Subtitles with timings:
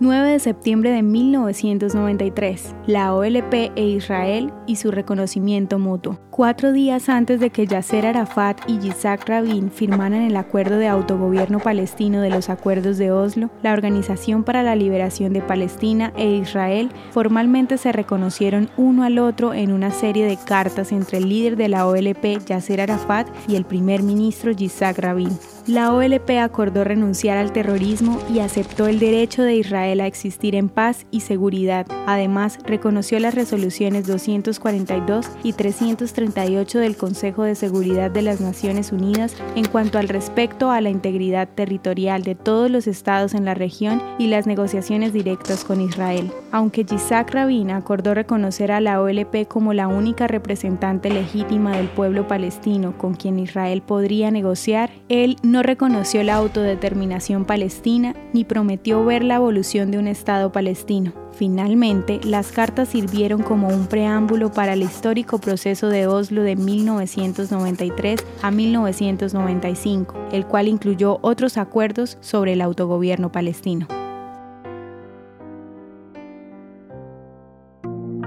[0.00, 6.20] 9 de septiembre de 1993, la OLP e Israel y su reconocimiento mutuo.
[6.30, 11.58] Cuatro días antes de que Yasser Arafat y Yitzhak Rabin firmaran el acuerdo de autogobierno
[11.58, 16.90] palestino de los acuerdos de Oslo, la Organización para la Liberación de Palestina e Israel
[17.10, 21.68] formalmente se reconocieron uno al otro en una serie de cartas entre el líder de
[21.70, 25.36] la OLP, Yasser Arafat, y el primer ministro Yitzhak Rabin.
[25.68, 30.70] La OLP acordó renunciar al terrorismo y aceptó el derecho de Israel a existir en
[30.70, 31.86] paz y seguridad.
[32.06, 39.36] Además, reconoció las resoluciones 242 y 338 del Consejo de Seguridad de las Naciones Unidas
[39.56, 44.02] en cuanto al respecto a la integridad territorial de todos los estados en la región
[44.18, 46.32] y las negociaciones directas con Israel.
[46.50, 52.26] Aunque Yitzhak Rabin acordó reconocer a la OLP como la única representante legítima del pueblo
[52.26, 59.04] palestino con quien Israel podría negociar, él no no reconoció la autodeterminación palestina ni prometió
[59.04, 61.12] ver la evolución de un Estado palestino.
[61.32, 68.24] Finalmente, las cartas sirvieron como un preámbulo para el histórico proceso de Oslo de 1993
[68.40, 73.88] a 1995, el cual incluyó otros acuerdos sobre el autogobierno palestino.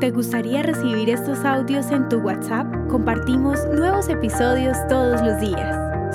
[0.00, 2.66] ¿Te gustaría recibir estos audios en tu WhatsApp?
[2.88, 5.87] Compartimos nuevos episodios todos los días.